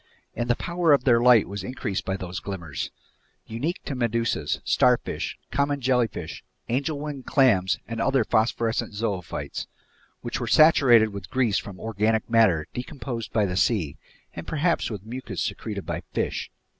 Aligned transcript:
And 0.35 0.49
the 0.49 0.55
power 0.55 0.93
of 0.93 1.03
their 1.03 1.21
light 1.21 1.47
was 1.47 1.63
increased 1.63 2.05
by 2.05 2.17
those 2.17 2.39
glimmers 2.39 2.89
unique 3.45 3.83
to 3.85 3.93
medusas, 3.93 4.59
starfish, 4.63 5.37
common 5.51 5.79
jellyfish, 5.79 6.43
angel 6.69 6.97
wing 6.99 7.21
clams, 7.21 7.77
and 7.87 8.01
other 8.01 8.23
phosphorescent 8.23 8.95
zoophytes, 8.95 9.67
which 10.21 10.39
were 10.39 10.47
saturated 10.47 11.09
with 11.09 11.29
grease 11.29 11.59
from 11.59 11.79
organic 11.79 12.27
matter 12.27 12.65
decomposed 12.73 13.31
by 13.31 13.45
the 13.45 13.55
sea, 13.55 13.95
and 14.33 14.47
perhaps 14.47 14.89
with 14.89 15.05
mucus 15.05 15.39
secreted 15.43 15.85
by 15.85 16.01
fish. 16.13 16.49